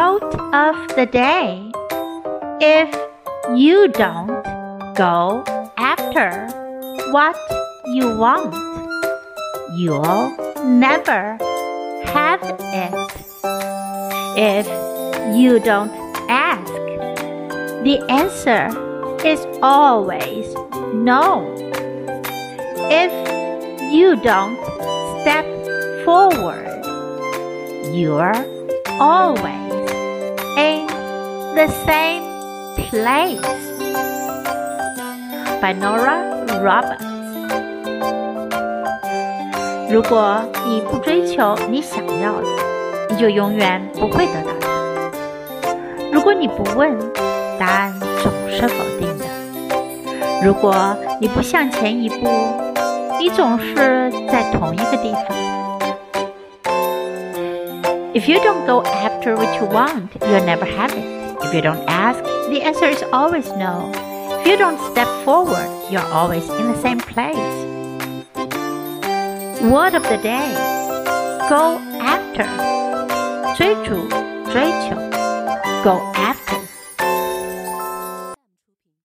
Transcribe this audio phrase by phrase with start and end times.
[0.00, 1.70] Quote of the day
[2.58, 2.88] If
[3.54, 4.32] you don't
[4.96, 5.44] go
[5.76, 6.48] after
[7.12, 7.36] what
[7.84, 8.54] you want,
[9.76, 10.34] you'll
[10.64, 11.36] never
[12.06, 12.40] have
[12.72, 12.94] it.
[14.38, 14.66] If
[15.36, 15.92] you don't
[16.30, 16.72] ask,
[17.84, 18.72] the answer
[19.22, 20.46] is always
[20.94, 21.44] no.
[22.88, 23.12] If
[23.92, 24.56] you don't
[25.20, 25.44] step
[26.06, 26.86] forward,
[27.92, 28.32] you're
[28.98, 29.79] always
[31.55, 32.23] the same
[32.75, 33.41] place.
[35.61, 37.03] By Nora Roberts.
[39.89, 42.47] 如果你不追求你想要的，
[43.09, 44.67] 你就永远不会得到它。
[46.11, 46.97] 如果你不问，
[47.59, 49.25] 答案总是否定的。
[50.43, 52.27] 如果你不向前一步，
[53.19, 55.23] 你总是在同一个地方。
[58.13, 61.18] If you don't go after what you want, you'll never have it.
[61.49, 63.91] If you don't ask, the answer is always no.
[64.39, 67.55] If you don't step forward, you're always in the same place.
[69.61, 70.75] Word of the day
[71.47, 72.43] Go after.
[73.55, 74.09] 追逐，
[74.51, 74.95] 追求。
[75.83, 76.58] Go after.